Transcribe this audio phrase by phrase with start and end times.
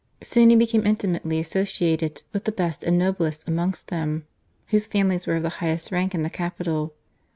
[0.23, 4.25] Soon he became intimately associated with the best and noblest amongst them,
[4.69, 6.93] whose families were of 'the highest rank in the •capital.